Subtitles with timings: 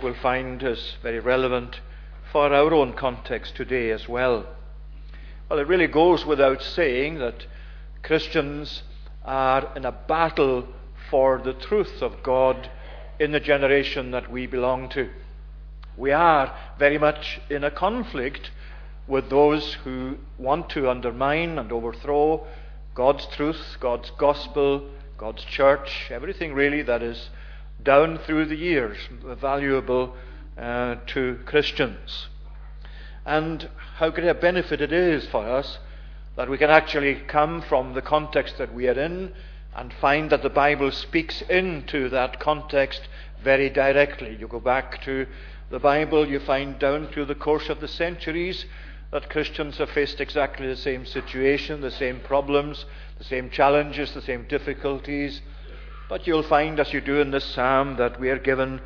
[0.00, 1.80] we'll find is very relevant
[2.30, 4.46] for our own context today as well.
[5.48, 7.46] Well, it really goes without saying that
[8.04, 8.84] Christians
[9.24, 10.68] are in a battle
[11.10, 12.70] for the truth of God
[13.18, 15.10] in the generation that we belong to.
[15.96, 18.50] We are very much in a conflict
[19.06, 22.46] with those who want to undermine and overthrow
[22.94, 24.88] God's truth, God's gospel,
[25.18, 27.28] God's church, everything really that is
[27.82, 30.14] down through the years valuable
[30.58, 32.28] uh, to Christians.
[33.24, 35.78] And how great a benefit it is for us
[36.36, 39.32] that we can actually come from the context that we are in
[39.74, 43.08] and find that the Bible speaks into that context
[43.42, 44.36] very directly.
[44.38, 45.26] You go back to
[45.70, 48.66] the Bible, you find down through the course of the centuries
[49.10, 52.84] that Christians have faced exactly the same situation, the same problems,
[53.18, 55.40] the same challenges, the same difficulties.
[56.12, 58.82] But you'll find, as you do in this psalm, that we are given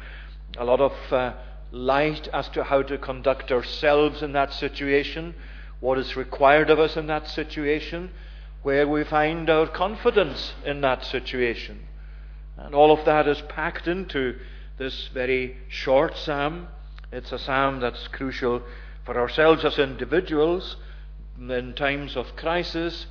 [0.57, 1.33] a lot of uh,
[1.73, 5.35] light as to how to conduct ourselves in that situation,
[5.81, 8.13] what is required of us in that situation,
[8.63, 11.89] where we find our confidence in that situation.
[12.57, 14.39] And all of that is packed into
[14.79, 16.69] this very short psalm.
[17.11, 18.63] It's a psalm that's crucial
[19.05, 20.77] for ourselves as individuals
[21.41, 23.07] in times of crisis.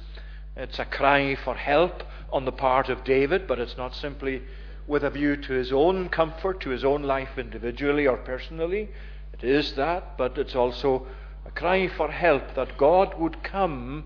[0.55, 2.02] It's a cry for help
[2.36, 4.41] on the part of David, but it's not simply
[4.88, 8.89] with a view to his own comfort, to his own life individually or personally.
[9.31, 11.08] It is that, but it's also
[11.45, 14.03] a cry for help that God would come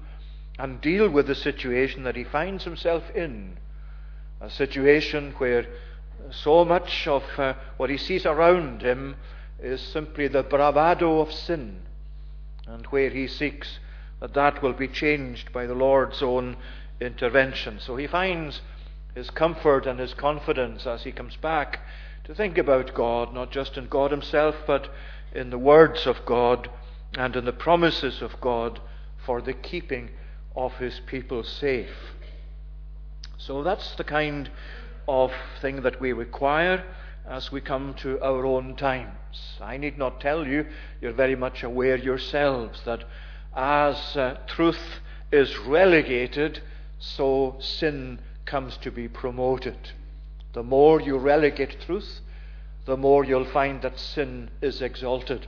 [0.59, 3.57] and deal with the situation that he finds himself in.
[4.39, 5.66] A situation where
[6.30, 9.16] so much of uh, what he sees around him
[9.59, 11.80] is simply the bravado of sin,
[12.67, 13.80] and where he seeks
[14.19, 16.57] that that will be changed by the Lord's own
[17.00, 17.80] intervention.
[17.80, 18.61] So he finds
[19.16, 21.80] his comfort and his confidence as he comes back
[22.25, 24.89] to think about God, not just in God himself, but
[25.33, 26.69] in the words of God
[27.17, 28.80] and in the promises of God
[29.25, 30.09] for the keeping
[30.56, 32.13] of his people safe.
[33.38, 34.50] So that's the kind
[35.07, 35.31] of
[35.62, 36.84] thing that we require
[37.28, 39.57] as we come to our own times.
[39.62, 40.66] I need not tell you,
[41.02, 43.03] you're very much aware yourselves that
[43.56, 46.62] as uh, truth is relegated,
[46.99, 49.77] so sin comes to be promoted.
[50.53, 52.19] The more you relegate truth,
[52.85, 55.47] the more you'll find that sin is exalted,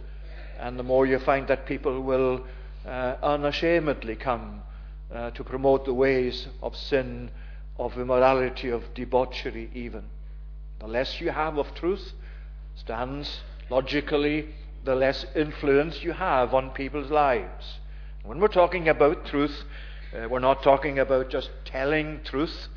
[0.59, 2.45] and the more you find that people will
[2.85, 4.61] uh, unashamedly come
[5.13, 7.31] uh, to promote the ways of sin,
[7.77, 10.03] of immorality, of debauchery, even.
[10.79, 12.13] The less you have of truth
[12.75, 14.49] stands logically
[14.83, 17.79] the less influence you have on people's lives.
[18.23, 19.63] When we're talking about truth,
[20.13, 22.67] uh, we're not talking about just telling truth.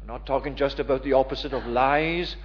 [0.00, 2.36] We're not talking just about the opposite of lies.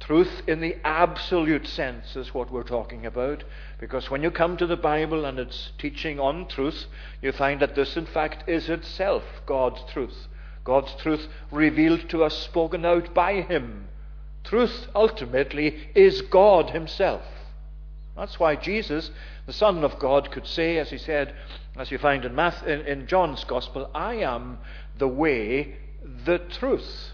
[0.00, 3.44] Truth in the absolute sense is what we're talking about.
[3.80, 6.86] Because when you come to the Bible and its teaching on truth,
[7.22, 10.28] you find that this, in fact, is itself God's truth.
[10.64, 13.88] God's truth revealed to us, spoken out by Him.
[14.44, 17.22] Truth, ultimately, is God Himself.
[18.16, 19.10] That's why Jesus,
[19.46, 21.34] the Son of God, could say, as He said,
[21.78, 24.58] as you find in, in, in John's Gospel, I am
[24.98, 25.76] the way,
[26.24, 27.12] the truth,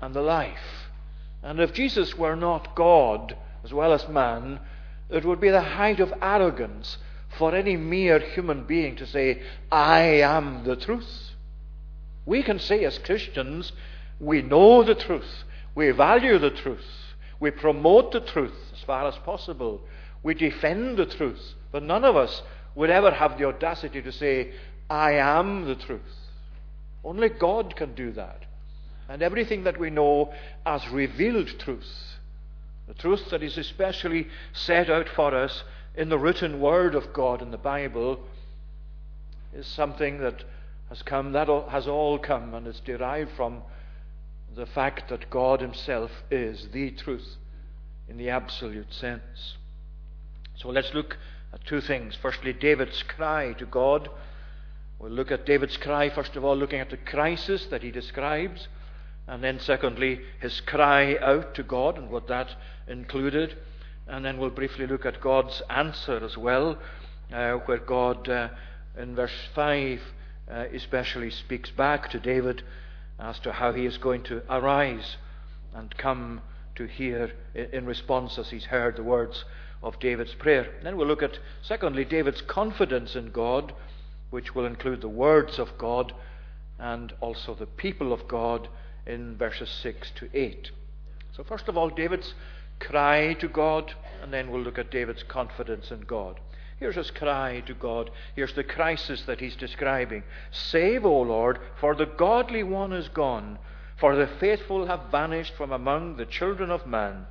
[0.00, 0.88] and the life.
[1.42, 4.60] And if Jesus were not God as well as man,
[5.10, 6.98] it would be the height of arrogance
[7.38, 11.30] for any mere human being to say, I am the truth.
[12.24, 13.72] We can say as Christians,
[14.18, 19.16] we know the truth, we value the truth, we promote the truth as far as
[19.18, 19.80] possible,
[20.22, 22.42] we defend the truth, but none of us
[22.76, 24.52] would ever have the audacity to say,
[24.88, 26.00] I am the truth.
[27.02, 28.44] Only God can do that.
[29.08, 30.32] And everything that we know
[30.64, 32.16] as revealed truth,
[32.86, 35.64] the truth that is especially set out for us
[35.96, 38.20] in the written word of God in the Bible,
[39.54, 40.44] is something that
[40.90, 43.62] has come, that has all come, and is derived from
[44.54, 47.36] the fact that God Himself is the truth
[48.08, 49.56] in the absolute sense.
[50.56, 51.16] So let's look
[51.66, 52.16] two things.
[52.20, 54.08] Firstly, David's cry to God.
[54.98, 58.68] We'll look at David's cry, first of all, looking at the crisis that he describes.
[59.26, 62.48] And then, secondly, his cry out to God and what that
[62.86, 63.56] included.
[64.06, 66.78] And then we'll briefly look at God's answer as well,
[67.32, 68.48] uh, where God, uh,
[68.96, 70.00] in verse 5,
[70.48, 72.62] uh, especially speaks back to David
[73.18, 75.16] as to how he is going to arise
[75.74, 76.40] and come
[76.76, 79.44] to hear in response as he's heard the words
[79.82, 80.66] of David's prayer.
[80.82, 83.72] Then we'll look at, secondly, David's confidence in God,
[84.30, 86.12] which will include the words of God
[86.78, 88.68] and also the people of God
[89.06, 90.70] in verses 6 to 8.
[91.32, 92.34] So, first of all, David's
[92.78, 96.40] cry to God, and then we'll look at David's confidence in God.
[96.78, 98.10] Here's his cry to God.
[98.34, 100.24] Here's the crisis that he's describing.
[100.50, 103.58] Save, O Lord, for the godly one is gone,
[103.96, 107.26] for the faithful have vanished from among the children of man.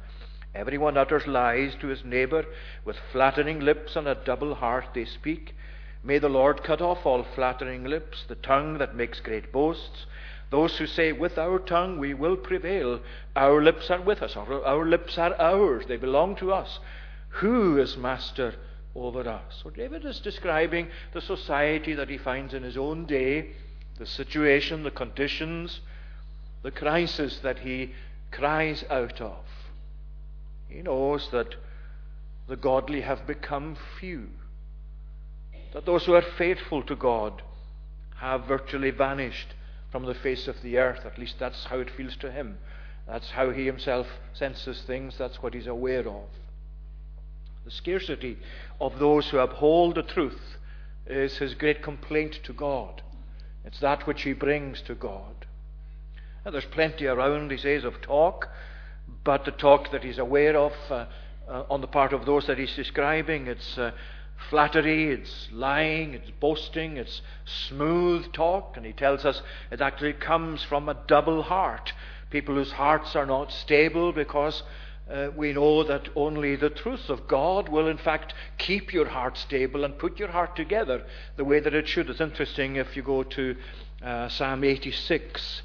[0.56, 2.46] Everyone utters lies to his neighbor.
[2.86, 5.54] With flattering lips and a double heart they speak.
[6.02, 10.06] May the Lord cut off all flattering lips, the tongue that makes great boasts.
[10.52, 13.02] Those who say, With our tongue we will prevail.
[13.36, 14.38] Our lips are with us.
[14.38, 15.86] Our, our lips are ours.
[15.88, 16.80] They belong to us.
[17.30, 18.56] Who is master
[18.96, 19.62] over us?
[19.62, 23.52] So David is describing the society that he finds in his own day,
[23.98, 25.82] the situation, the conditions,
[26.62, 27.94] the crisis that he
[28.32, 29.44] cries out of.
[30.68, 31.56] He knows that
[32.48, 34.28] the godly have become few,
[35.74, 37.42] that those who are faithful to God
[38.18, 39.54] have virtually vanished
[39.92, 41.06] from the face of the earth.
[41.06, 42.58] At least that's how it feels to him.
[43.08, 45.16] That's how he himself senses things.
[45.18, 46.28] That's what he's aware of.
[47.66, 48.38] The scarcity
[48.80, 50.58] of those who uphold the truth
[51.08, 53.02] is his great complaint to God.
[53.64, 55.46] It's that which he brings to God.
[56.44, 58.50] And there's plenty around, he says, of talk
[59.24, 61.06] but the talk that he's aware of uh,
[61.48, 63.92] uh, on the part of those that he's describing, it's uh,
[64.50, 69.42] flattery, it's lying, it's boasting, it's smooth talk, and he tells us
[69.72, 71.94] it actually comes from a double heart.
[72.30, 74.64] People whose hearts are not stable because
[75.10, 79.38] uh, we know that only the truth of God will, in fact, keep your heart
[79.38, 81.04] stable and put your heart together
[81.36, 82.10] the way that it should.
[82.10, 83.56] It's interesting if you go to
[84.04, 85.62] uh, Psalm 86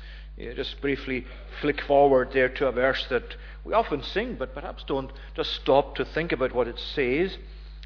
[0.55, 1.27] just briefly
[1.61, 5.95] flick forward there to a verse that we often sing, but perhaps don't just stop
[5.97, 7.37] to think about what it says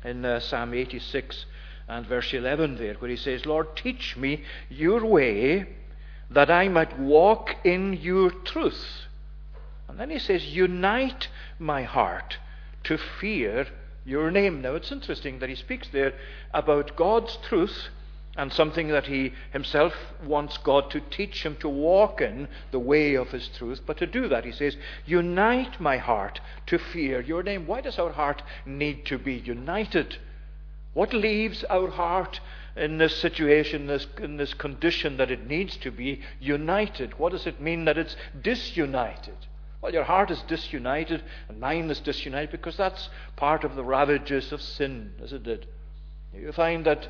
[0.04, 1.46] in uh, Psalm 86
[1.88, 5.66] and verse 11 there, where he says, Lord, teach me your way
[6.30, 9.06] that I might walk in your truth.
[9.88, 11.28] And then he says, Unite
[11.58, 12.38] my heart
[12.84, 13.66] to fear
[14.04, 14.60] your name.
[14.60, 16.14] Now it's interesting that he speaks there
[16.52, 17.88] about God's truth
[18.36, 19.94] and something that he himself
[20.24, 23.82] wants God to teach him to walk in the way of his truth.
[23.86, 24.76] But to do that, he says,
[25.06, 27.66] Unite my heart to fear your name.
[27.66, 30.16] Why does our heart need to be united?
[30.94, 32.40] What leaves our heart
[32.76, 37.18] in this situation, this, in this condition that it needs to be united?
[37.18, 39.36] What does it mean that it's disunited?
[39.80, 44.50] Well, your heart is disunited and mine is disunited because that's part of the ravages
[44.50, 45.66] of sin, isn't it?
[46.32, 47.06] You find that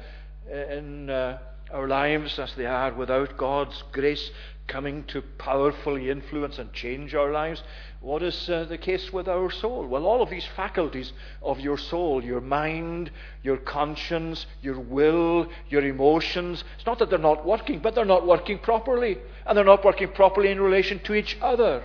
[0.50, 1.38] in uh,
[1.70, 4.30] our lives as they are without God's grace
[4.66, 7.62] coming to powerfully influence and change our lives.
[8.00, 9.86] What is uh, the case with our soul?
[9.86, 11.12] Well, all of these faculties
[11.42, 13.10] of your soul, your mind,
[13.42, 18.26] your conscience, your will, your emotions, it's not that they're not working, but they're not
[18.26, 19.18] working properly.
[19.46, 21.82] And they're not working properly in relation to each other.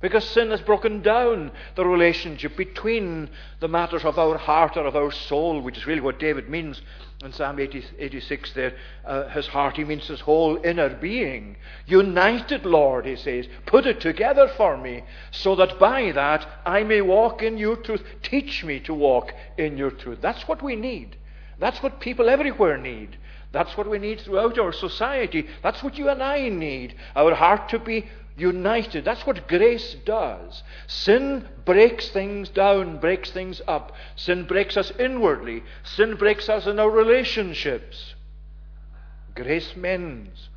[0.00, 4.94] Because sin has broken down the relationship between the matters of our heart or of
[4.94, 6.80] our soul, which is really what David means
[7.24, 8.76] in Psalm 80, 86 there.
[9.04, 11.56] Uh, his heart, he means his whole inner being.
[11.86, 15.02] United, Lord, he says, put it together for me,
[15.32, 18.04] so that by that I may walk in your truth.
[18.22, 20.18] Teach me to walk in your truth.
[20.20, 21.16] That's what we need.
[21.58, 23.16] That's what people everywhere need.
[23.50, 25.48] That's what we need throughout our society.
[25.62, 26.94] That's what you and I need.
[27.16, 28.06] Our heart to be
[28.38, 29.04] united.
[29.04, 30.62] That's what grace does.
[30.86, 33.92] Sin breaks things down, breaks things up.
[34.16, 38.14] Sin breaks us inwardly, sin breaks us in our relationships.
[39.34, 40.48] Grace mends.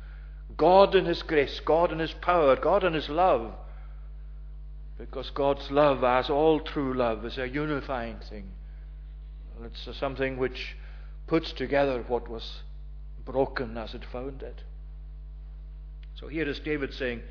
[0.56, 3.52] God in His grace, God in His power, God in His love.
[4.98, 8.52] Because God's love, as all true love, is a unifying thing.
[9.64, 10.76] It's something which
[11.26, 12.62] puts together what was
[13.24, 14.62] broken as it found it.
[16.14, 17.22] So here is David saying,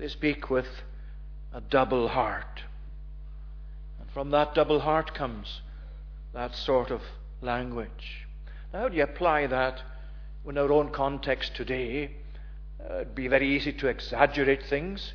[0.00, 0.66] they speak with
[1.52, 2.62] a double heart.
[4.00, 5.60] And from that double heart comes
[6.32, 7.02] that sort of
[7.42, 8.26] language.
[8.72, 9.82] Now, how do you apply that
[10.48, 12.12] in our own context today?
[12.82, 15.12] Uh, it'd be very easy to exaggerate things.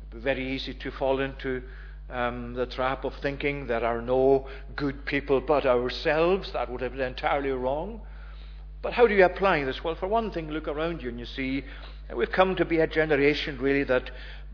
[0.00, 1.62] It'd be very easy to fall into
[2.08, 6.50] um, the trap of thinking there are no good people but ourselves.
[6.54, 8.00] That would have been entirely wrong.
[8.80, 9.84] But how do you apply this?
[9.84, 11.64] Well, for one thing, look around you and you see
[12.14, 14.10] we've come to be a generation really that,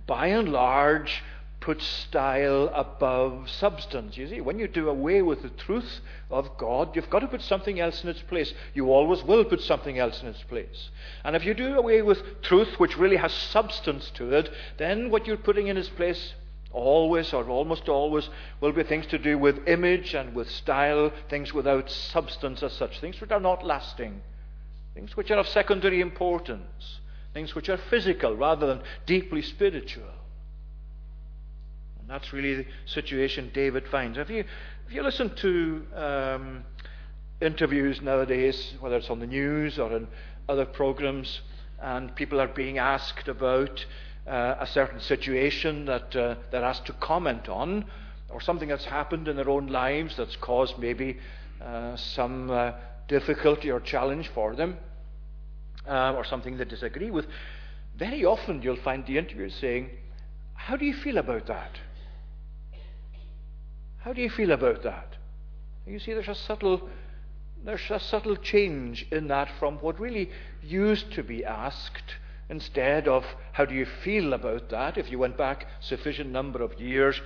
[0.06, 1.22] by and large,
[1.64, 4.18] puts style above substance.
[4.18, 7.40] You see, when you do away with the truth of God, you've got to put
[7.40, 8.52] something else in its place.
[8.74, 10.90] You always will put something else in its place.
[11.24, 15.26] And if you do away with truth, which really has substance to it, then what
[15.26, 16.34] you're putting in its place
[16.70, 18.28] always or almost always
[18.60, 23.00] will be things to do with image and with style, things without substance as such,
[23.00, 24.20] things which are not lasting,
[24.92, 26.98] things which are of secondary importance,
[27.34, 30.08] things which are physical rather than deeply spiritual.
[32.00, 34.16] And that's really the situation David finds.
[34.16, 34.44] If you,
[34.86, 36.64] if you listen to um,
[37.40, 40.06] interviews nowadays, whether it's on the news or in
[40.48, 41.40] other programs,
[41.82, 43.84] and people are being asked about
[44.26, 47.84] uh, a certain situation that uh, they're asked to comment on,
[48.30, 51.18] or something that's happened in their own lives that's caused maybe
[51.60, 52.72] uh, some uh,
[53.08, 54.76] difficulty or challenge for them,
[55.88, 57.26] uh, or something they disagree with,
[57.96, 59.90] very often you'll find the interviewer saying,
[60.54, 61.78] How do you feel about that?
[63.98, 65.16] How do you feel about that?
[65.86, 66.88] You see, there's a subtle,
[67.64, 70.30] there's a subtle change in that from what really
[70.62, 72.16] used to be asked.
[72.50, 76.78] Instead of how do you feel about that, if you went back sufficient number of
[76.78, 77.18] years,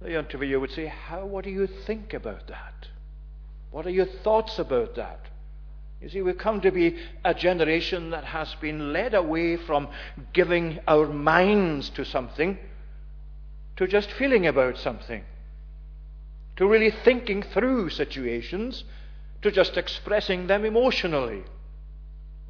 [0.00, 2.88] the interviewer would say, How what do you think about that?
[3.70, 5.20] What are your thoughts about that?
[6.00, 9.88] You see, we've come to be a generation that has been led away from
[10.32, 12.58] giving our minds to something
[13.76, 15.24] to just feeling about something
[16.58, 18.82] to really thinking through situations,
[19.42, 21.44] to just expressing them emotionally.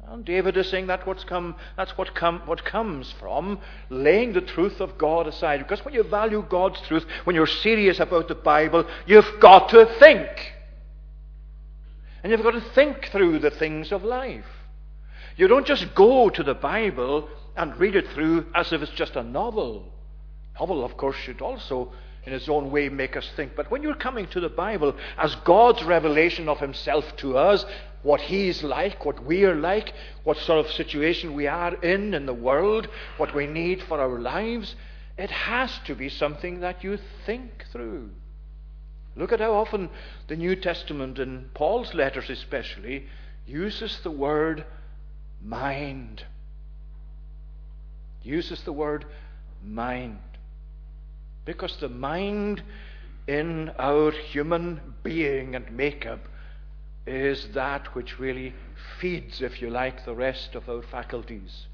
[0.07, 3.59] And David is saying that what's come, that's what, what comes from
[3.91, 5.59] laying the truth of God aside.
[5.59, 9.85] Because when you value God's truth, when you're serious about the Bible, you've got to
[9.99, 10.27] think.
[12.23, 14.45] And you've got to think through the things of life.
[15.37, 19.15] You don't just go to the Bible and read it through as if it's just
[19.15, 19.91] a novel.
[20.59, 21.93] Novel, of course, should also
[22.25, 23.55] in its own way make us think.
[23.55, 27.65] But when you're coming to the Bible as God's revelation of himself to us,
[28.03, 32.33] what he's like, what we're like, what sort of situation we are in in the
[32.33, 34.75] world, what we need for our lives,
[35.17, 38.09] it has to be something that you think through.
[39.19, 39.89] Look at how often
[40.29, 43.07] the New Testament, in Paul's letters especially,
[43.45, 44.63] uses the word
[45.43, 46.23] mind.
[48.23, 49.03] Uses the word
[49.61, 50.19] mind.
[51.43, 52.63] Because the mind
[53.27, 56.21] in our human being and makeup
[57.05, 58.53] is that which really
[59.01, 61.65] feeds, if you like, the rest of our faculties.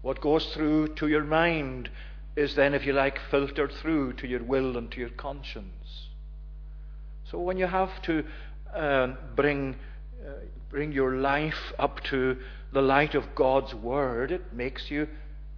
[0.00, 1.90] What goes through to your mind
[2.36, 6.06] is then, if you like, filtered through to your will and to your conscience.
[7.30, 8.24] So when you have to
[8.74, 9.76] uh, bring,
[10.24, 10.32] uh,
[10.70, 12.36] bring your life up to
[12.72, 15.08] the light of God's Word, it makes you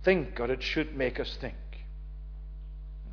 [0.02, 1.56] think, or it should make us think.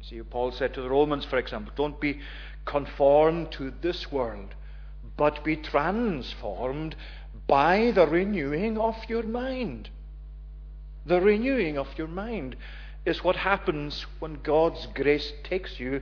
[0.02, 2.20] See, Paul said to the Romans, for example, don't be
[2.64, 4.54] conformed to this world,
[5.18, 6.96] but be transformed
[7.48, 9.90] by the renewing of your mind.
[11.06, 12.56] The renewing of your mind
[13.06, 16.02] is what happens when God's grace takes you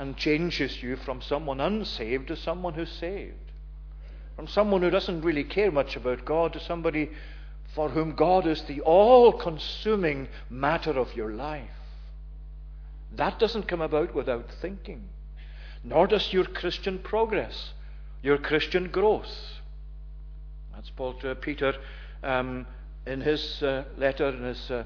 [0.00, 3.34] and changes you from someone unsaved to someone who's saved.
[4.34, 7.10] From someone who doesn't really care much about God to somebody
[7.74, 11.68] for whom God is the all consuming matter of your life.
[13.12, 15.10] That doesn't come about without thinking.
[15.84, 17.74] Nor does your Christian progress,
[18.22, 19.60] your Christian growth.
[20.74, 21.74] That's Paul to Peter
[22.22, 22.66] um,
[23.06, 24.84] in his uh, letter, in his, uh,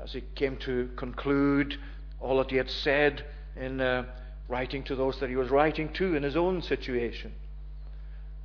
[0.00, 1.76] as he came to conclude
[2.20, 3.24] all that he had said
[3.56, 4.04] in uh,
[4.48, 7.32] writing to those that he was writing to in his own situation,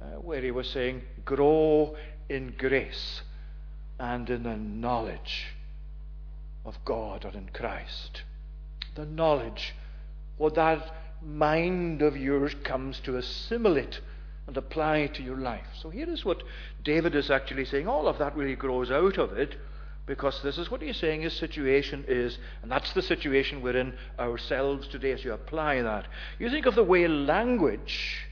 [0.02, 1.96] uh, where he was saying, Grow
[2.30, 3.22] in grace
[4.00, 5.48] and in the knowledge
[6.66, 8.24] of God or in Christ
[9.00, 9.74] the knowledge,
[10.38, 14.00] what that mind of yours comes to assimilate
[14.48, 15.66] and apply to your life.
[15.82, 16.44] So here is what
[16.84, 17.88] David is actually saying.
[17.88, 19.56] All of that really grows out of it
[20.10, 23.94] because this is what he's saying his situation is, and that's the situation we're in
[24.18, 26.08] ourselves today as you apply that.
[26.40, 28.28] You think of the way language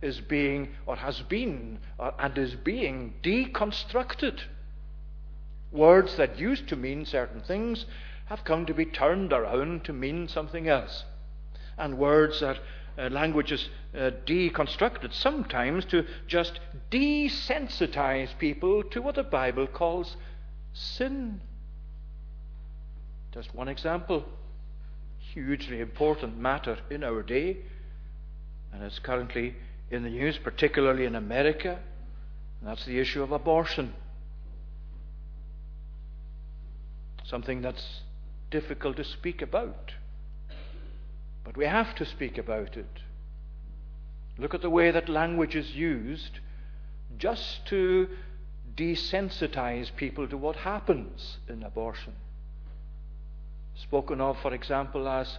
[0.00, 4.42] is being, or has been, or, and is being deconstructed.
[5.72, 7.84] Words that used to mean certain things
[8.26, 11.04] have come to be turned around to mean something else.
[11.78, 12.60] And words that
[12.96, 16.60] uh, language is uh, deconstructed sometimes to just
[16.92, 20.16] desensitize people to what the Bible calls
[20.72, 21.40] sin.
[23.32, 24.24] Just one example.
[25.32, 27.58] Hugely important matter in our day,
[28.72, 29.54] and it's currently
[29.90, 31.78] in the news, particularly in America,
[32.60, 33.94] and that's the issue of abortion.
[37.24, 38.00] Something that's
[38.50, 39.92] difficult to speak about.
[41.44, 43.00] But we have to speak about it.
[44.38, 46.40] Look at the way that language is used
[47.18, 48.08] just to
[48.76, 52.14] desensitize people to what happens in abortion.
[53.74, 55.38] Spoken of, for example, as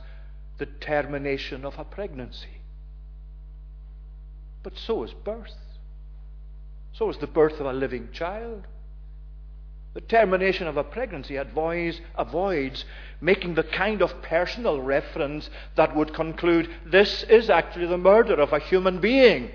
[0.57, 2.61] the termination of a pregnancy.
[4.63, 5.53] But so is birth.
[6.93, 8.67] So is the birth of a living child.
[9.93, 12.85] The termination of a pregnancy avoids, avoids
[13.21, 18.53] making the kind of personal reference that would conclude this is actually the murder of
[18.53, 19.51] a human being.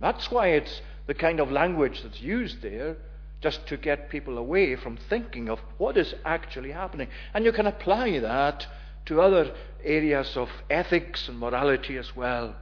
[0.00, 0.80] That's why it's
[1.12, 2.96] the kind of language that's used there,
[3.42, 7.06] just to get people away from thinking of what is actually happening.
[7.34, 8.66] And you can apply that
[9.04, 9.54] to other
[9.84, 12.56] areas of ethics and morality as well.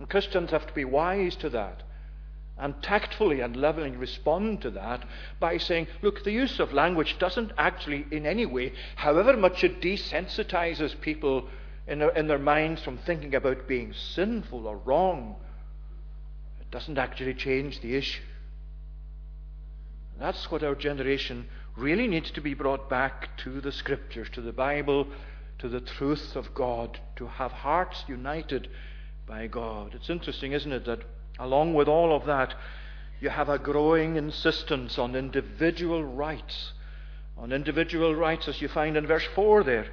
[0.00, 1.84] And Christians have to be wise to that
[2.58, 5.04] and tactfully and lovingly respond to that
[5.38, 9.80] by saying, look, the use of language doesn't actually, in any way, however much it
[9.80, 11.48] desensitizes people
[11.86, 15.36] in their, in their minds from thinking about being sinful or wrong,
[16.74, 18.22] doesn't actually change the issue.
[20.20, 24.52] That's what our generation really needs to be brought back to the Scriptures, to the
[24.52, 25.06] Bible,
[25.60, 28.68] to the truth of God, to have hearts united
[29.26, 29.94] by God.
[29.94, 31.00] It's interesting, isn't it, that
[31.38, 32.54] Along with all of that,
[33.20, 36.72] you have a growing insistence on individual rights.
[37.36, 39.86] On individual rights, as you find in verse 4 there.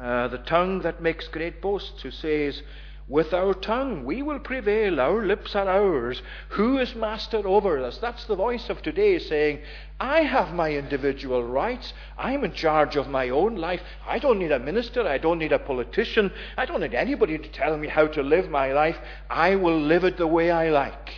[0.00, 2.62] Uh, the tongue that makes great boasts, who says,
[3.06, 6.22] With our tongue we will prevail, our lips are ours.
[6.50, 7.98] Who is master over us?
[7.98, 9.60] That's the voice of today saying,
[10.00, 11.92] I have my individual rights.
[12.16, 13.82] I'm in charge of my own life.
[14.06, 15.06] I don't need a minister.
[15.06, 16.32] I don't need a politician.
[16.56, 18.96] I don't need anybody to tell me how to live my life.
[19.28, 21.10] I will live it the way I like.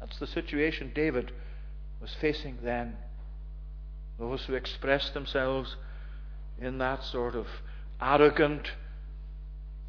[0.00, 1.30] That's the situation David
[2.00, 2.96] was facing then.
[4.18, 5.76] Those who expressed themselves
[6.60, 7.46] in that sort of
[8.00, 8.72] arrogant,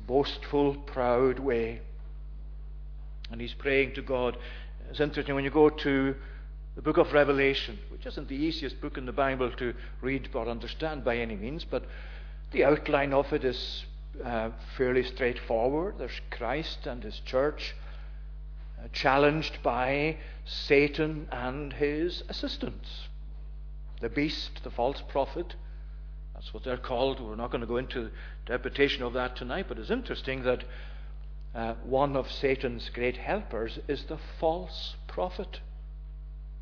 [0.07, 1.81] boastful, proud way.
[3.31, 4.37] And he's praying to God.
[4.89, 6.15] It's interesting when you go to
[6.75, 10.47] the book of Revelation, which isn't the easiest book in the Bible to read or
[10.47, 11.85] understand by any means, but
[12.51, 13.85] the outline of it is
[14.23, 15.95] uh, fairly straightforward.
[15.97, 17.75] There's Christ and his church
[18.77, 23.07] uh, challenged by Satan and his assistants.
[24.01, 25.55] The beast, the false prophet,
[26.35, 27.21] that's what they're called.
[27.21, 28.11] We're not going to go into
[28.45, 30.65] deputation of that tonight, but it's interesting that
[31.55, 35.61] uh, one of Satan's great helpers is the false prophet.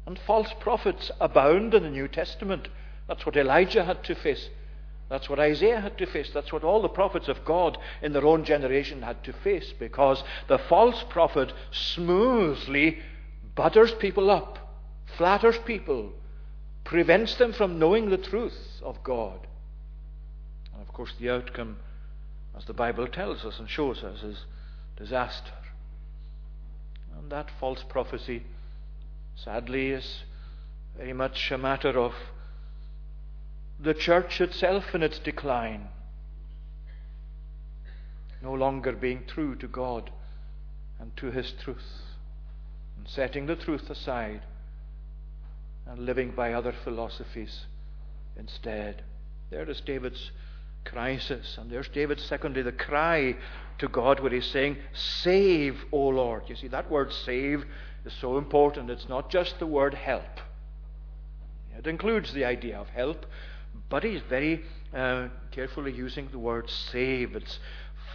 [0.05, 2.67] And false prophets abound in the New Testament.
[3.07, 4.47] That's what Elijah had to face.
[5.09, 6.29] That's what Isaiah had to face.
[6.31, 10.23] That's what all the prophets of God in their own generation had to face because
[10.47, 12.99] the false prophet smoothly
[13.55, 14.59] butters people up,
[15.17, 16.13] flatters people,
[16.83, 19.47] prevents them from knowing the truth of God.
[20.93, 21.77] Of course, the outcome,
[22.55, 24.45] as the Bible tells us and shows us, is
[24.95, 25.49] disaster.
[27.17, 28.43] And that false prophecy
[29.35, 30.21] sadly is
[30.95, 32.13] very much a matter of
[33.79, 35.87] the church itself in its decline,
[38.43, 40.11] no longer being true to God
[40.99, 42.03] and to His truth,
[42.99, 44.43] and setting the truth aside
[45.87, 47.65] and living by other philosophies
[48.37, 49.01] instead.
[49.49, 50.29] There is David's
[50.85, 53.35] crisis, and there's David's secondly the cry
[53.79, 56.43] to God where he's saying, Save, O Lord.
[56.47, 57.65] You see, that word save
[58.05, 58.89] is so important.
[58.89, 60.39] It's not just the word help,
[61.77, 63.25] it includes the idea of help,
[63.89, 67.35] but he's very uh, carefully using the word save.
[67.35, 67.59] It's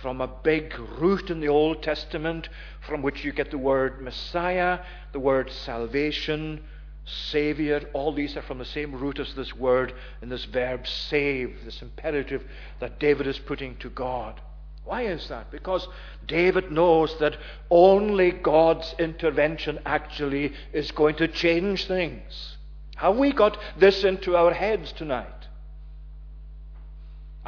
[0.00, 2.48] from a big root in the Old Testament
[2.86, 4.80] from which you get the word Messiah,
[5.12, 6.62] the word salvation,
[7.08, 7.88] Savior.
[7.92, 11.82] All these are from the same root as this word in this verb save, this
[11.82, 12.44] imperative
[12.80, 14.40] that David is putting to God.
[14.84, 15.50] Why is that?
[15.50, 15.86] Because
[16.26, 17.36] David knows that
[17.70, 22.56] only God's intervention actually is going to change things.
[22.96, 25.37] Have we got this into our heads tonight?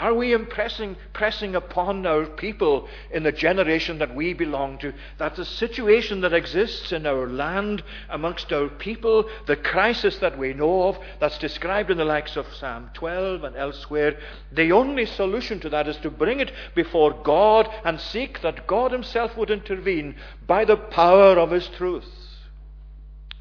[0.01, 5.37] Are we impressing, pressing upon our people in the generation that we belong to that
[5.37, 10.85] the situation that exists in our land amongst our people, the crisis that we know
[10.85, 14.19] of, that's described in the likes of Psalm 12 and elsewhere,
[14.51, 18.93] the only solution to that is to bring it before God and seek that God
[18.93, 22.11] Himself would intervene by the power of His truth.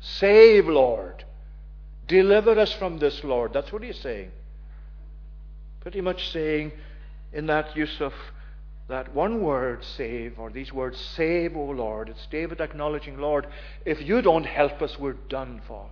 [0.02, 1.24] Save, Lord.
[2.06, 3.54] Deliver us from this, Lord.
[3.54, 4.32] That's what He's saying
[5.82, 6.72] pretty much saying
[7.32, 8.13] in that use of
[8.88, 13.48] that one word, save, or these words, save, O Lord, it's David acknowledging, Lord,
[13.86, 15.89] if you don't help us, we're done for.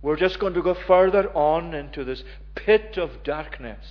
[0.00, 2.24] We're just going to go further on into this
[2.54, 3.86] pit of darkness.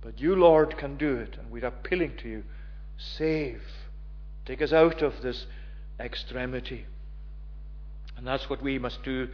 [0.00, 2.44] But you, Lord, can do it, and we're appealing to you.
[2.96, 3.62] Save.
[4.46, 5.46] Take us out of this
[6.00, 6.86] extremity.
[8.16, 9.28] And that's what we must do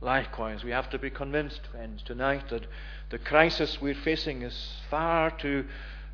[0.00, 2.66] Likewise, we have to be convinced, friends, tonight that
[3.10, 5.64] the crisis we're facing is far too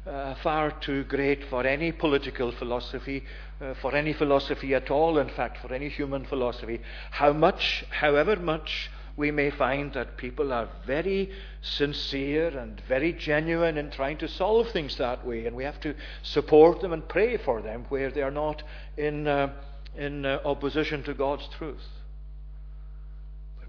[0.07, 3.25] uh, far too great for any political philosophy,
[3.61, 6.81] uh, for any philosophy at all, in fact, for any human philosophy.
[7.11, 11.31] How much, however much, we may find that people are very
[11.63, 15.95] sincere and very genuine in trying to solve things that way, and we have to
[16.23, 18.63] support them and pray for them where they are not
[18.97, 19.53] in, uh,
[19.97, 21.94] in uh, opposition to God's truth.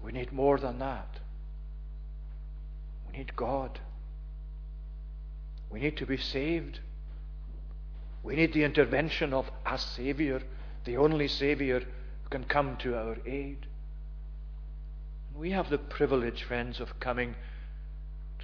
[0.06, 1.18] We need more than that.
[3.10, 3.80] We need God.
[5.68, 6.78] We need to be saved.
[8.22, 10.42] We need the intervention of a Savior,
[10.84, 13.66] the only Savior who can come to our aid.
[15.34, 17.34] We have the privilege, friends, of coming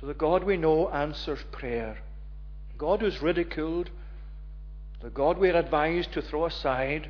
[0.01, 1.99] to the God we know answers prayer.
[2.77, 3.89] God who's ridiculed,
[5.01, 7.09] the God we're advised to throw aside,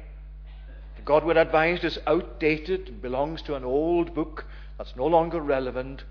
[1.02, 4.46] the God we're advised is outdated belongs to an old book
[4.78, 6.04] that's no longer relevant.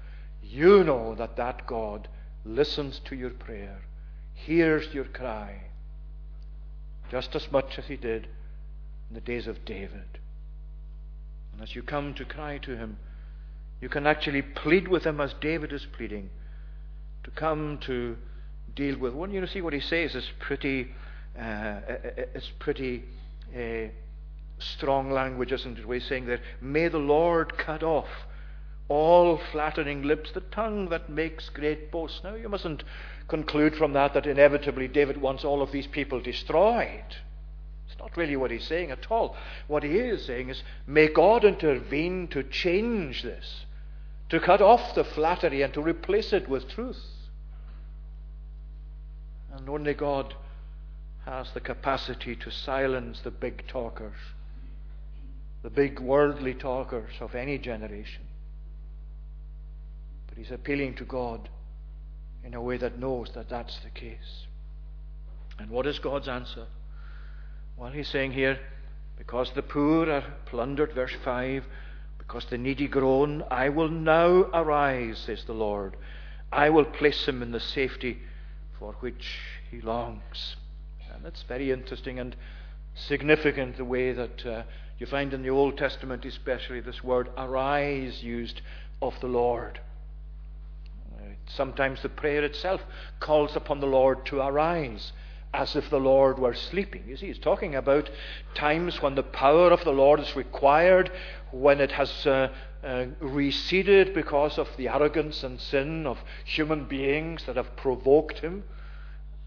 [0.43, 2.09] You know that that God
[2.43, 3.83] listens to your prayer,
[4.33, 5.61] hears your cry,
[7.09, 8.27] just as much as he did
[9.07, 10.19] in the days of David.
[11.53, 12.97] And as you come to cry to him,
[13.79, 16.29] you can actually plead with him as David is pleading
[17.23, 18.17] to come to
[18.75, 19.31] deal with one.
[19.31, 20.91] You see what he says is pretty,
[21.39, 21.79] uh,
[22.35, 23.05] it's pretty
[23.55, 23.87] uh,
[24.61, 25.85] strong language, isn't it?
[25.85, 28.07] He's saying that, may the Lord cut off
[28.87, 32.21] all flattering lips, the tongue that makes great boasts.
[32.23, 32.83] Now, you mustn't
[33.27, 37.15] conclude from that that inevitably David wants all of these people destroyed.
[37.87, 39.35] It's not really what he's saying at all.
[39.67, 43.65] What he is saying is, may God intervene to change this
[44.29, 47.03] to cut off the flattery and to replace it with truth.
[49.53, 50.33] And only God
[51.25, 54.15] has the capacity to silence the big talkers,
[55.63, 58.23] the big worldly talkers of any generation.
[60.27, 61.49] But he's appealing to God
[62.43, 64.47] in a way that knows that that's the case.
[65.59, 66.65] And what is God's answer?
[67.77, 68.59] Well, he's saying here,
[69.17, 71.63] because the poor are plundered, verse 5,
[72.17, 75.95] because the needy groan, I will now arise, says the Lord.
[76.51, 78.19] I will place him in the safety
[78.79, 80.55] for which he longs.
[81.13, 82.35] And it's very interesting and
[82.95, 84.63] significant the way that uh,
[85.01, 88.61] you find in the Old Testament, especially, this word arise used
[89.01, 89.79] of the Lord.
[91.47, 92.81] Sometimes the prayer itself
[93.19, 95.11] calls upon the Lord to arise
[95.55, 97.03] as if the Lord were sleeping.
[97.07, 98.11] You see, he's talking about
[98.53, 101.11] times when the power of the Lord is required,
[101.49, 107.45] when it has uh, uh, receded because of the arrogance and sin of human beings
[107.47, 108.65] that have provoked him.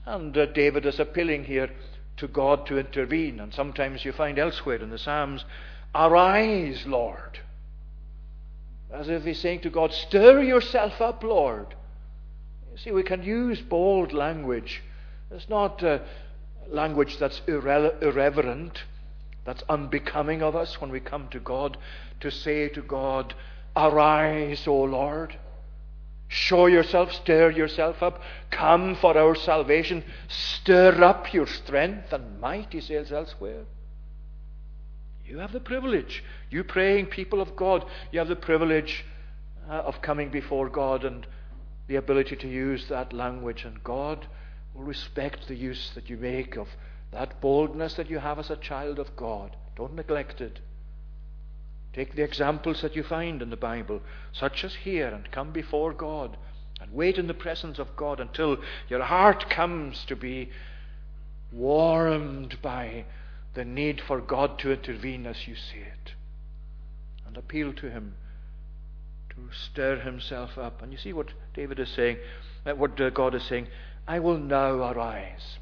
[0.05, 1.71] And uh, David is appealing here
[2.19, 3.41] to God to intervene.
[3.41, 5.45] And sometimes you find elsewhere in the Psalms,
[5.95, 7.39] Arise, Lord.
[8.93, 11.75] As if he's saying to God, Stir yourself up, Lord.
[12.73, 14.83] You see, we can use bold language
[15.35, 15.99] it's not uh,
[16.69, 18.85] language that's irre- irreverent,
[19.45, 21.77] that's unbecoming of us when we come to God
[22.21, 23.35] to say to God,
[23.77, 25.37] Arise, O Lord.
[26.35, 28.21] Show yourself, stir yourself up,
[28.51, 33.63] come for our salvation, stir up your strength and might, he says elsewhere.
[35.25, 39.05] You have the privilege, you praying people of God, you have the privilege
[39.71, 41.25] uh, of coming before God and
[41.87, 43.63] the ability to use that language.
[43.65, 44.27] And God
[44.75, 46.67] will respect the use that you make of
[47.13, 49.55] that boldness that you have as a child of God.
[49.77, 50.59] Don't neglect it.
[51.95, 54.01] Take the examples that you find in the Bible,
[54.33, 56.37] such as here, and come before God
[56.81, 60.51] and wait in the presence of God until your heart comes to be
[61.53, 63.05] warmed by
[63.55, 66.15] the need for God to intervene as you see it.
[67.27, 68.17] And appeal to Him
[69.31, 70.83] to stir Himself up.
[70.83, 72.17] And you see what David is saying,
[72.67, 73.69] uh, what uh, God is saying.
[74.09, 75.59] I will now arise.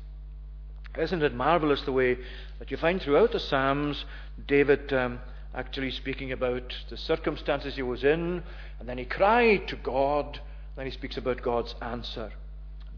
[0.99, 2.19] Isn't it marvelous the way
[2.59, 4.05] that you find throughout the Psalms
[4.47, 5.21] David um,
[5.55, 8.43] actually speaking about the circumstances he was in,
[8.79, 10.41] and then he cried to God,
[10.77, 12.33] then he speaks about God's answer.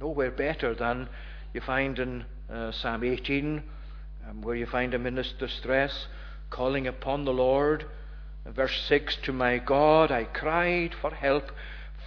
[0.00, 1.08] Nowhere better than
[1.52, 3.62] you find in uh, Psalm 18,
[4.28, 6.06] um, where you find him in this distress,
[6.50, 7.86] calling upon the Lord.
[8.46, 11.50] verse 6 To my God I cried for help.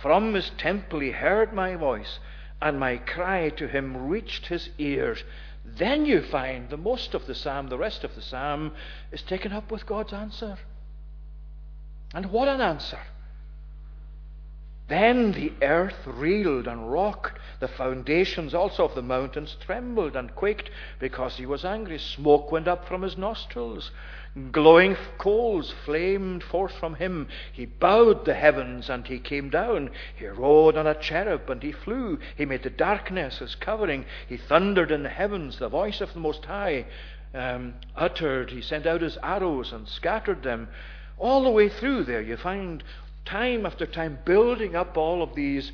[0.02, 2.20] From his temple he heard my voice
[2.62, 5.24] and my cry to him reached his ears.
[5.76, 8.72] Then you find the most of the psalm, the rest of the psalm,
[9.12, 10.58] is taken up with God's answer.
[12.14, 13.00] And what an answer!
[14.88, 17.38] Then the earth reeled and rocked.
[17.60, 21.98] The foundations also of the mountains trembled and quaked because he was angry.
[21.98, 23.92] Smoke went up from his nostrils.
[24.52, 27.28] Glowing coals flamed forth from him.
[27.52, 29.90] He bowed the heavens and he came down.
[30.16, 32.20] He rode on a cherub and he flew.
[32.38, 34.06] He made the darkness his covering.
[34.30, 35.60] He thundered in the heavens.
[35.60, 36.86] The voice of the Most High
[37.34, 38.52] um, uttered.
[38.52, 40.70] He sent out his arrows and scattered them.
[41.18, 42.84] All the way through there, you find
[43.28, 45.72] time after time building up all of these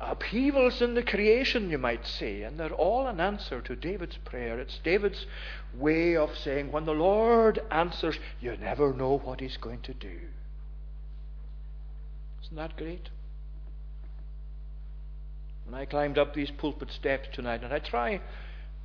[0.00, 4.58] upheavals in the creation, you might say, and they're all an answer to David's prayer.
[4.58, 5.26] It's David's
[5.74, 10.20] way of saying, when the Lord answers, you never know what he's going to do.
[12.44, 13.08] Isn't that great?
[15.64, 18.20] When I climbed up these pulpit steps tonight, and I try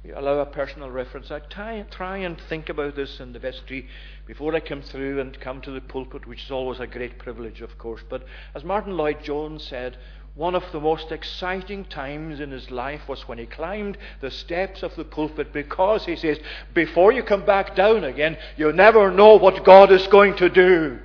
[0.10, 1.30] allow a personal reference.
[1.30, 3.88] I try, try and think about this in the vestry
[4.26, 7.62] before I come through and come to the pulpit, which is always a great privilege,
[7.62, 8.02] of course.
[8.10, 9.98] But as Martyn Lloyd-Jones said,
[10.34, 14.82] one of the most exciting times in his life was when he climbed the steps
[14.82, 16.40] of the pulpit because he says,
[16.74, 21.00] before you come back down again, you never know what God is going to do.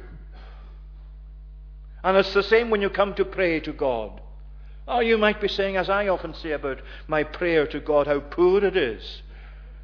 [2.05, 4.21] And it's the same when you come to pray to God.
[4.88, 8.20] Oh, you might be saying, as I often say about my prayer to God, how
[8.20, 9.22] poor it is.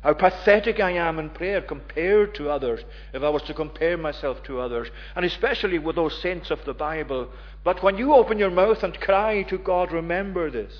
[0.02, 2.80] How pathetic I am in prayer compared to others,
[3.12, 6.74] if I was to compare myself to others, and especially with those saints of the
[6.74, 7.28] Bible.
[7.62, 10.72] But when you open your mouth and cry to God, remember this.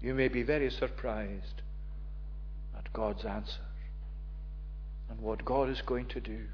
[0.00, 1.62] You may be very surprised
[2.76, 3.60] at God's answer
[5.08, 6.46] and what God is going to do.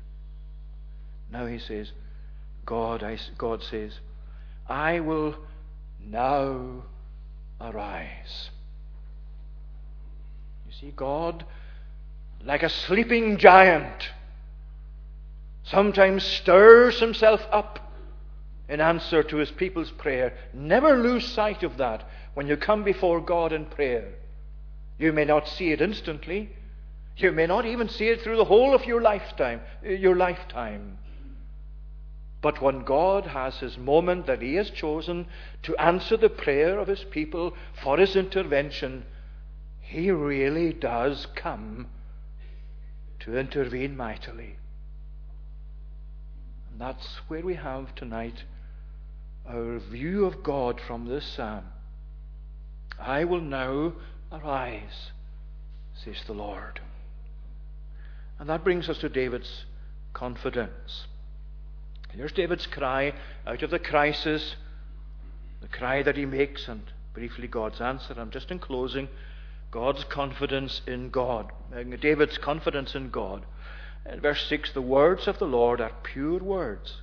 [1.30, 1.92] Now he says,
[2.66, 4.00] God, I, God says,
[4.68, 5.34] I will
[6.10, 6.82] now
[7.60, 8.50] arise.
[10.66, 11.44] You see, God,
[12.44, 14.10] like a sleeping giant,
[15.64, 17.92] sometimes stirs himself up
[18.68, 20.34] in answer to his people's prayer.
[20.52, 24.12] Never lose sight of that when you come before God in prayer.
[24.98, 26.50] You may not see it instantly.
[27.16, 30.98] You may not even see it through the whole of your lifetime, your lifetime.
[32.46, 35.26] But when God has his moment that he has chosen
[35.64, 39.04] to answer the prayer of his people for his intervention,
[39.80, 41.88] he really does come
[43.18, 44.58] to intervene mightily.
[46.70, 48.44] And that's where we have tonight
[49.44, 51.64] our view of God from this psalm.
[52.96, 53.94] I will now
[54.30, 55.10] arise,
[55.94, 56.78] says the Lord.
[58.38, 59.64] And that brings us to David's
[60.12, 61.08] confidence.
[62.16, 63.12] Here's David's cry
[63.46, 64.56] out of the crisis,
[65.60, 68.14] the cry that he makes, and briefly God's answer.
[68.16, 69.08] I'm just in closing.
[69.70, 71.52] God's confidence in God.
[71.74, 73.44] Uh, David's confidence in God.
[74.10, 77.02] In verse 6, the words of the Lord are pure words,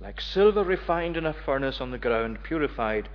[0.00, 3.08] like silver refined in a furnace on the ground, purified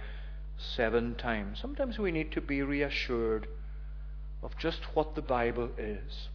[0.58, 1.60] seven times.
[1.62, 3.48] Sometimes we need to be reassured
[4.42, 6.28] of just what the Bible is.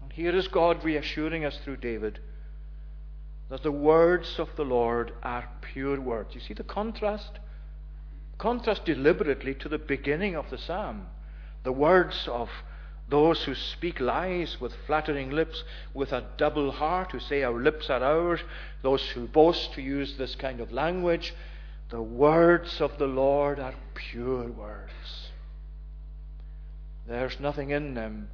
[0.00, 2.20] And here is God reassuring us through David
[3.48, 6.34] that the words of the Lord are pure words.
[6.34, 7.38] You see the contrast?
[8.36, 11.06] Contrast deliberately to the beginning of the psalm.
[11.64, 12.50] The words of
[13.08, 17.88] those who speak lies with flattering lips, with a double heart, who say, Our lips
[17.88, 18.40] are ours,
[18.82, 21.34] those who boast to use this kind of language.
[21.88, 25.30] The words of the Lord are pure words.
[27.06, 28.28] There's nothing in them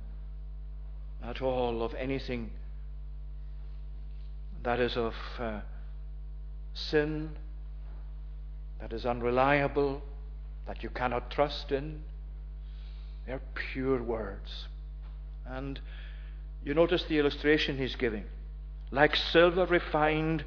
[1.23, 2.51] at all of anything
[4.65, 5.61] that is of uh,
[6.73, 7.31] sin,
[8.81, 10.03] that is unreliable,
[10.67, 12.01] that you cannot trust in.
[13.27, 14.67] They're pure words.
[15.47, 15.81] And
[16.65, 18.25] you notice the illustration he's giving.
[18.91, 20.45] Like silver refined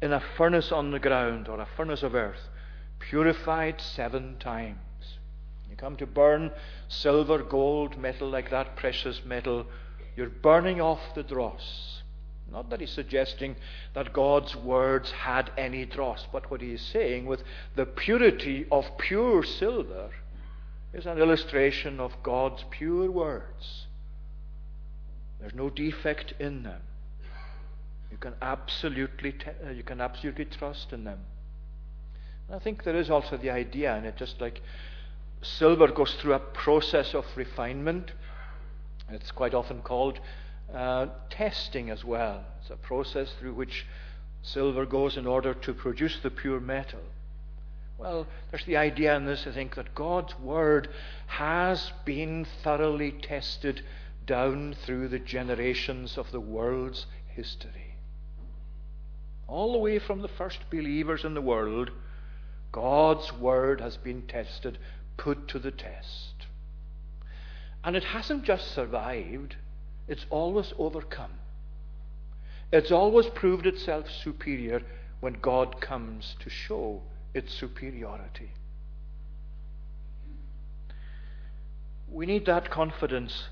[0.00, 2.48] in a furnace on the ground or a furnace of earth,
[2.98, 4.78] purified seven times.
[5.70, 6.52] You come to burn
[6.88, 9.66] silver, gold, metal like that, precious metal,
[10.16, 12.01] you're burning off the dross.
[12.52, 13.56] Not that he's suggesting
[13.94, 17.42] that God's words had any dross, but what he is saying with
[17.74, 20.10] the purity of pure silver
[20.92, 23.86] is an illustration of God's pure words.
[25.40, 26.82] There's no defect in them.
[28.10, 29.34] You can absolutely,
[29.66, 31.20] uh, you can absolutely trust in them.
[32.46, 34.60] And I think there is also the idea in it, just like
[35.40, 38.12] silver goes through a process of refinement.
[39.08, 40.20] It's quite often called
[40.74, 42.44] uh, testing as well.
[42.60, 43.86] It's a process through which
[44.42, 47.00] silver goes in order to produce the pure metal.
[47.98, 50.88] Well, there's the idea in this, I think, that God's Word
[51.26, 53.84] has been thoroughly tested
[54.26, 57.96] down through the generations of the world's history.
[59.48, 61.90] all the way from the first believers in the world,
[62.72, 64.78] God's Word has been tested,
[65.18, 66.46] put to the test.
[67.84, 69.56] And it hasn't just survived,
[70.08, 71.32] it's always overcome.
[72.72, 74.82] It's always proved itself superior
[75.20, 77.02] when God comes to show
[77.34, 78.50] its superiority.
[82.10, 83.48] We need that confidence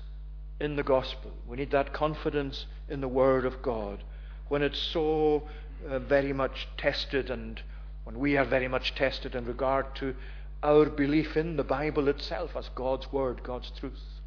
[0.59, 1.31] in the gospel.
[1.47, 4.03] We need that confidence in the Word of God
[4.49, 5.43] when it's so
[5.87, 7.61] uh, very much tested and
[8.03, 10.15] when we are very much tested in regard to
[10.61, 14.20] our belief in the Bible itself as God's Word, God's truth.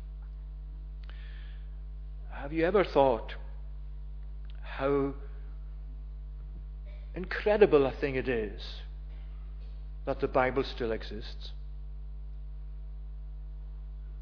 [2.44, 3.36] Have you ever thought
[4.60, 5.14] how
[7.14, 8.60] incredible a thing it is
[10.04, 11.52] that the Bible still exists?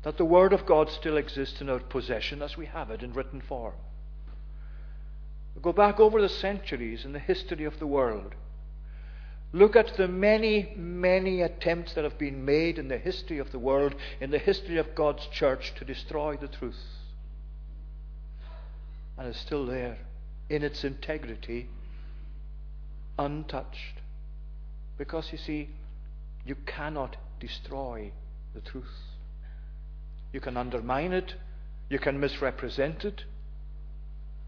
[0.04, 3.12] That the Word of God still exists in our possession as we have it in
[3.12, 3.74] written form.
[5.60, 8.36] Go back over the centuries in the history of the world.
[9.52, 13.58] Look at the many, many attempts that have been made in the history of the
[13.58, 17.01] world, in the history of God's church, to destroy the truth.
[19.18, 19.98] And is still there
[20.48, 21.68] in its integrity,
[23.18, 24.00] untouched.
[24.98, 25.68] Because you see,
[26.44, 28.12] you cannot destroy
[28.54, 28.84] the truth.
[30.32, 31.34] You can undermine it,
[31.88, 33.24] you can misrepresent it,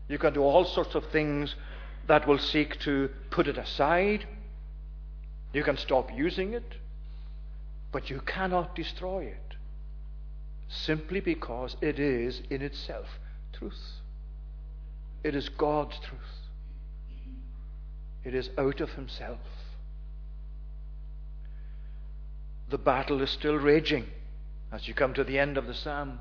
[0.09, 1.55] you can do all sorts of things
[2.07, 4.27] that will seek to put it aside.
[5.53, 6.75] You can stop using it,
[7.93, 9.57] but you cannot destroy it
[10.69, 13.07] simply because it is in itself
[13.53, 14.01] truth.
[15.25, 16.21] It is God's truth.
[18.23, 19.41] It is out of Himself.
[22.69, 24.07] The battle is still raging
[24.71, 26.21] as you come to the end of the psalm.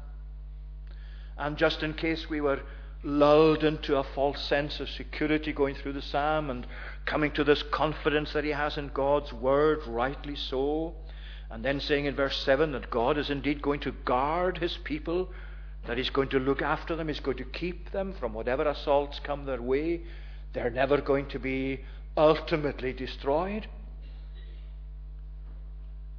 [1.37, 2.61] And just in case we were
[3.03, 6.65] lulled into a false sense of security going through the psalm and
[7.05, 10.95] coming to this confidence that he has in God's word, rightly so.
[11.49, 15.29] And then saying in verse 7 that God is indeed going to guard his people,
[15.87, 19.19] that he's going to look after them, he's going to keep them from whatever assaults
[19.19, 20.01] come their way.
[20.53, 21.81] They're never going to be
[22.15, 23.67] ultimately destroyed.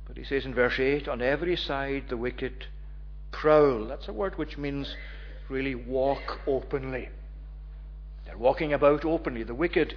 [0.06, 2.66] But he says in verse 8, on every side the wicked
[3.32, 3.86] prowl.
[3.86, 4.94] That's a word which means
[5.48, 7.08] really walk openly.
[8.26, 9.44] They're walking about openly.
[9.44, 9.94] The wicked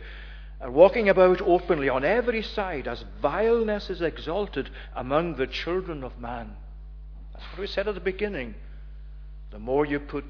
[0.59, 6.19] are walking about openly on every side as vileness is exalted among the children of
[6.19, 6.55] man.
[7.33, 8.55] That's what we said at the beginning.
[9.51, 10.25] The more you put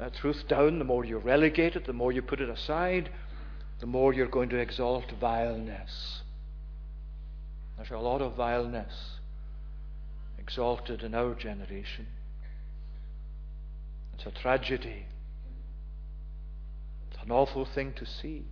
[0.00, 3.10] uh, truth down, the more you relegate it, the more you put it aside,
[3.80, 6.22] the more you're going to exalt vileness.
[7.76, 8.92] There's a lot of vileness
[10.38, 12.06] exalted in our generation.
[14.14, 15.06] It's a tragedy.
[17.10, 18.44] It's an awful thing to see.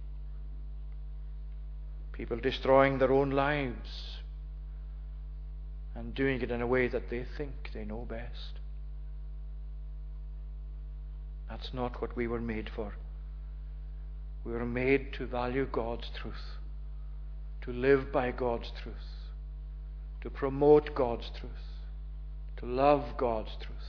[2.13, 4.19] People destroying their own lives
[5.95, 8.59] and doing it in a way that they think they know best.
[11.49, 12.95] That's not what we were made for.
[14.45, 16.59] We were made to value God's truth,
[17.63, 18.95] to live by God's truth,
[20.21, 21.53] to promote God's truth,
[22.59, 23.89] to love God's truth.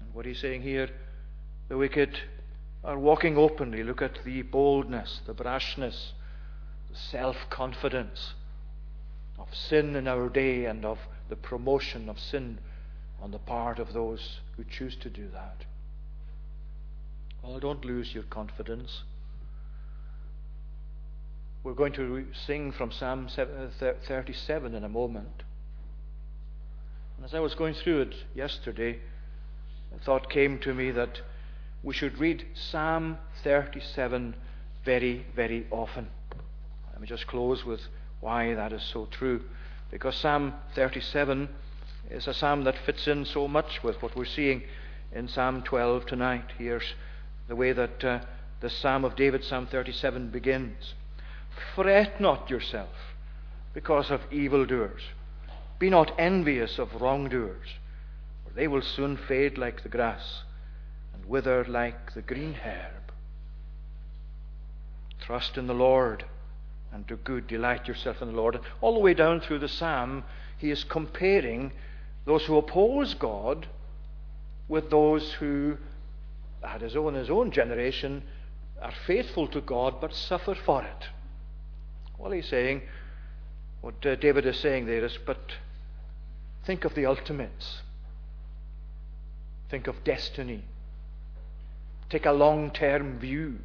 [0.00, 0.90] And What he's saying here,
[1.68, 2.18] the wicked
[2.82, 3.82] are walking openly.
[3.82, 6.12] Look at the boldness, the brashness,
[6.90, 8.34] the self confidence
[9.38, 12.58] of sin in our day and of the promotion of sin
[13.24, 15.64] on the part of those who choose to do that.
[17.42, 19.02] Well, don't lose your confidence.
[21.62, 25.42] We're going to sing from Psalm uh, 37 in a moment.
[27.16, 28.98] And as I was going through it yesterday,
[29.96, 31.22] a thought came to me that
[31.82, 34.34] we should read Psalm 37
[34.84, 36.08] very, very often.
[36.92, 37.80] Let me just close with
[38.20, 39.44] why that is so true.
[39.90, 41.48] Because Psalm 37
[42.10, 44.62] is a psalm that fits in so much with what we're seeing
[45.12, 46.52] in Psalm 12 tonight.
[46.58, 46.94] Here's
[47.48, 48.20] the way that uh,
[48.60, 50.94] the Psalm of David, Psalm 37, begins
[51.74, 53.14] Fret not yourself
[53.72, 55.02] because of evildoers,
[55.78, 57.68] be not envious of wrongdoers
[58.44, 60.42] for they will soon fade like the grass
[61.12, 63.12] and wither like the green herb.
[65.20, 66.24] Trust in the Lord
[66.92, 67.46] and do good.
[67.46, 68.60] Delight yourself in the Lord.
[68.80, 70.24] All the way down through the psalm,
[70.58, 71.72] he is comparing
[72.24, 73.66] those who oppose God
[74.68, 75.76] with those who,
[76.62, 78.22] at his own, his own generation,
[78.80, 81.08] are faithful to God but suffer for it.
[82.18, 82.82] Well, he's saying,
[83.80, 85.52] what uh, David is saying there is, but
[86.64, 87.82] think of the ultimates.
[89.70, 90.64] Think of destiny.
[92.08, 93.58] Take a long term view.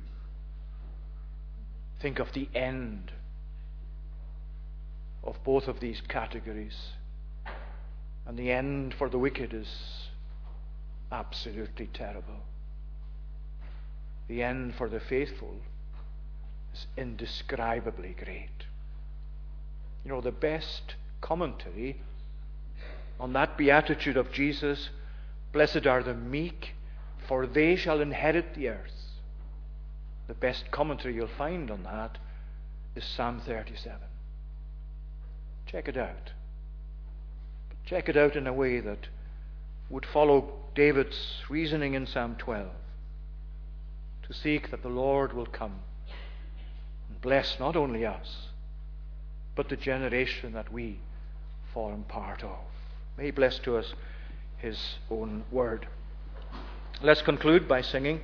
[2.02, 3.12] think of the end
[5.24, 6.94] of both of these categories.
[8.26, 9.68] And the end for the wicked is
[11.12, 12.44] absolutely terrible.
[14.28, 15.56] The end for the faithful
[16.74, 18.66] is indescribably great.
[20.04, 22.02] You know, the best commentary
[23.20, 24.90] on that beatitude of Jesus
[25.52, 26.76] Blessed are the meek,
[27.28, 28.94] for they shall inherit the earth.
[30.28, 32.20] The best commentary you'll find on that
[32.96, 33.98] is Psalm 37.
[35.66, 36.34] Check it out.
[37.90, 39.08] Check it out in a way that
[39.90, 42.68] would follow David's reasoning in Psalm 12
[44.28, 45.80] to seek that the Lord will come
[47.10, 48.50] and bless not only us,
[49.56, 51.00] but the generation that we
[51.74, 52.60] form part of.
[53.18, 53.96] May He bless to us
[54.60, 54.78] His
[55.10, 55.88] own word.
[57.02, 58.22] Let's conclude by singing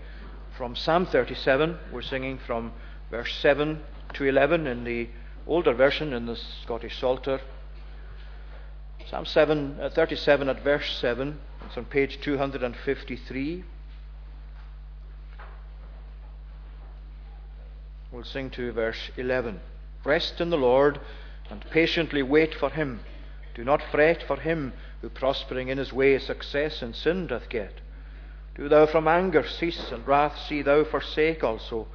[0.56, 1.76] from Psalm 37.
[1.92, 2.72] We're singing from
[3.10, 3.82] verse 7
[4.14, 5.10] to 11 in the
[5.48, 7.42] older version in the Scottish Psalter.
[9.10, 11.40] Psalm 7, uh, 37 at verse 7.
[11.68, 13.64] It's on page 253.
[18.12, 19.60] We'll sing to verse 11.
[20.04, 21.00] Rest in the Lord
[21.52, 23.02] and patiently wait for him.
[23.54, 27.74] Do not fret for him who prospering in his way success in sin doth get.
[28.56, 31.88] Do thou from anger cease, and wrath see thou forsake also.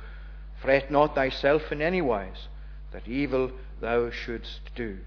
[0.60, 2.48] Fret not thyself in any wise,
[2.92, 3.50] that evil
[3.80, 4.98] thou shouldst do.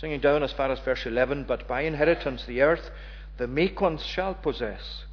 [0.00, 2.90] Singing down as far as verse 11, But by inheritance the earth
[3.36, 5.04] the meek ones shall possess.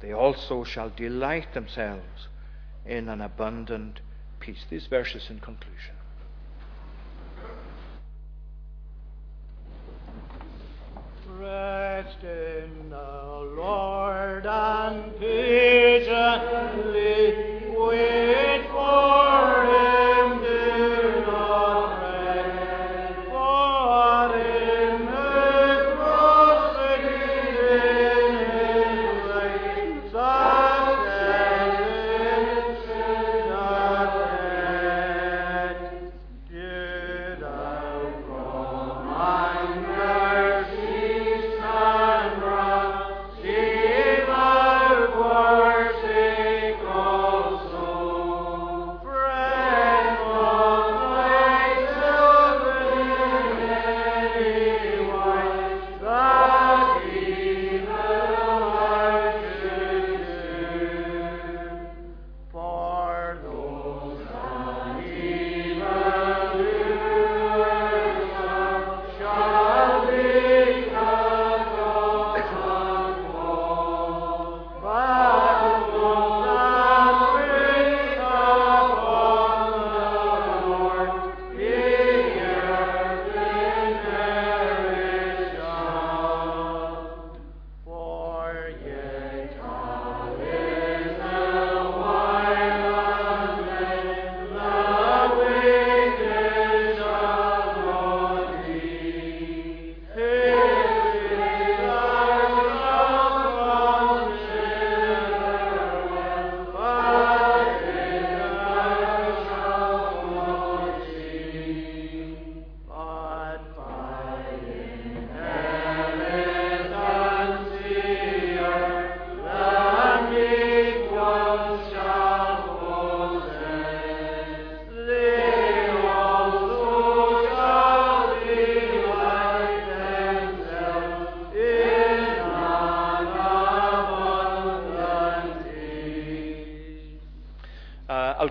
[0.00, 2.28] They also shall delight themselves
[2.84, 4.00] in an abundant
[4.38, 4.66] peace.
[4.68, 5.94] These verses in conclusion.
[11.26, 13.25] Rest in the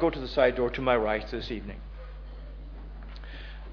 [0.06, 1.80] go to the side door to my right this evening.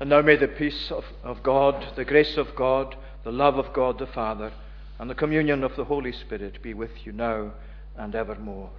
[0.00, 3.74] And now may the peace of, of God, the grace of God, the love of
[3.74, 4.50] God the Father,
[4.98, 7.52] and the communion of the Holy Spirit be with you now
[7.98, 8.70] and evermore.